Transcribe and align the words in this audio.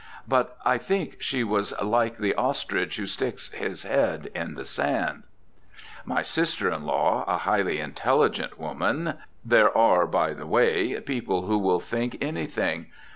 But 0.27 0.57
I 0.65 0.79
think 0.79 1.21
she 1.21 1.43
was 1.43 1.79
like 1.79 2.17
the 2.17 2.33
ostrich 2.33 2.97
who 2.97 3.05
sticks 3.05 3.51
his 3.51 3.83
head 3.83 4.31
in 4.33 4.55
the 4.55 4.65
sand. 4.65 5.21
My 6.05 6.23
sister 6.23 6.71
in 6.71 6.85
law, 6.87 7.23
a 7.27 7.37
highly 7.37 7.79
intelligent 7.79 8.57
woman 8.57 9.13
There 9.45 9.77
are, 9.77 10.07
by 10.07 10.33
the 10.33 10.47
way, 10.47 10.99
people 11.01 11.43
who 11.43 11.59
will 11.59 11.79
think 11.79 12.17
anything. 12.19 12.87